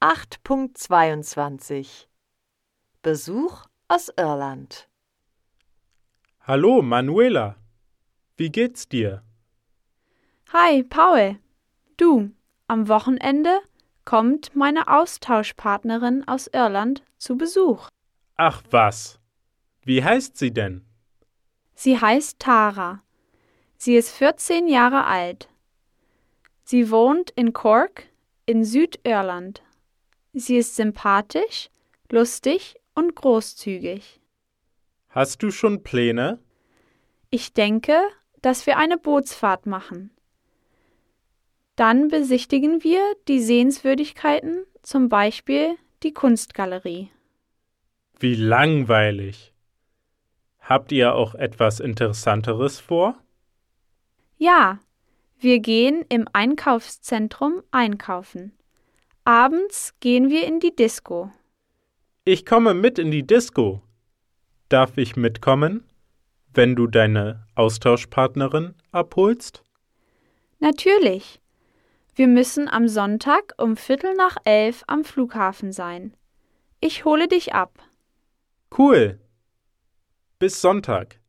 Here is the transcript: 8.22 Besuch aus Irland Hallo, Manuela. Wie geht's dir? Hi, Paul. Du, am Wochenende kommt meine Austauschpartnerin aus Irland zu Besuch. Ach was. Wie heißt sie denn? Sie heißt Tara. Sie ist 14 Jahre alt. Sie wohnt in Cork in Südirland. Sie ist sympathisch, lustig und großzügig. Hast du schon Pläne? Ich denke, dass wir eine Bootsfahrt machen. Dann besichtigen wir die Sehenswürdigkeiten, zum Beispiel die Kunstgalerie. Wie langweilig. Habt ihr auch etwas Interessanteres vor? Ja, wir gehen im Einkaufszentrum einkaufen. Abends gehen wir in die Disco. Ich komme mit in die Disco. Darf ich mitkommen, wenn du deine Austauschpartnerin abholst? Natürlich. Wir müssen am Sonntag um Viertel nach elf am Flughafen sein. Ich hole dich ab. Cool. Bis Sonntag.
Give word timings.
8.22 0.00 2.06
Besuch 3.02 3.66
aus 3.88 4.12
Irland 4.16 4.88
Hallo, 6.42 6.82
Manuela. 6.82 7.56
Wie 8.36 8.48
geht's 8.48 8.88
dir? 8.88 9.24
Hi, 10.52 10.84
Paul. 10.84 11.40
Du, 11.96 12.30
am 12.68 12.86
Wochenende 12.86 13.58
kommt 14.04 14.54
meine 14.54 14.86
Austauschpartnerin 14.86 16.28
aus 16.28 16.46
Irland 16.46 17.02
zu 17.16 17.36
Besuch. 17.36 17.88
Ach 18.36 18.62
was. 18.70 19.18
Wie 19.82 20.04
heißt 20.04 20.36
sie 20.36 20.52
denn? 20.52 20.86
Sie 21.74 22.00
heißt 22.00 22.38
Tara. 22.38 23.02
Sie 23.76 23.96
ist 23.96 24.10
14 24.10 24.68
Jahre 24.68 25.06
alt. 25.06 25.48
Sie 26.62 26.92
wohnt 26.92 27.30
in 27.30 27.52
Cork 27.52 28.06
in 28.46 28.64
Südirland. 28.64 29.64
Sie 30.32 30.56
ist 30.56 30.76
sympathisch, 30.76 31.70
lustig 32.10 32.76
und 32.94 33.14
großzügig. 33.14 34.20
Hast 35.08 35.42
du 35.42 35.50
schon 35.50 35.82
Pläne? 35.82 36.38
Ich 37.30 37.52
denke, 37.52 37.98
dass 38.42 38.66
wir 38.66 38.76
eine 38.76 38.98
Bootsfahrt 38.98 39.66
machen. 39.66 40.10
Dann 41.76 42.08
besichtigen 42.08 42.82
wir 42.82 43.00
die 43.28 43.40
Sehenswürdigkeiten, 43.40 44.64
zum 44.82 45.08
Beispiel 45.08 45.76
die 46.02 46.12
Kunstgalerie. 46.12 47.10
Wie 48.18 48.34
langweilig. 48.34 49.52
Habt 50.60 50.92
ihr 50.92 51.14
auch 51.14 51.34
etwas 51.34 51.80
Interessanteres 51.80 52.80
vor? 52.80 53.16
Ja, 54.36 54.80
wir 55.38 55.60
gehen 55.60 56.04
im 56.08 56.26
Einkaufszentrum 56.32 57.62
einkaufen. 57.70 58.57
Abends 59.28 59.92
gehen 60.00 60.30
wir 60.30 60.46
in 60.46 60.58
die 60.58 60.74
Disco. 60.74 61.30
Ich 62.24 62.46
komme 62.46 62.72
mit 62.72 62.98
in 62.98 63.10
die 63.10 63.26
Disco. 63.26 63.82
Darf 64.70 64.96
ich 64.96 65.16
mitkommen, 65.16 65.84
wenn 66.54 66.74
du 66.74 66.86
deine 66.86 67.46
Austauschpartnerin 67.54 68.74
abholst? 68.90 69.62
Natürlich. 70.60 71.42
Wir 72.14 72.26
müssen 72.26 72.68
am 72.70 72.88
Sonntag 72.88 73.52
um 73.58 73.76
Viertel 73.76 74.14
nach 74.14 74.38
elf 74.44 74.82
am 74.86 75.04
Flughafen 75.04 75.72
sein. 75.72 76.16
Ich 76.80 77.04
hole 77.04 77.28
dich 77.28 77.52
ab. 77.52 77.78
Cool. 78.78 79.20
Bis 80.38 80.62
Sonntag. 80.62 81.20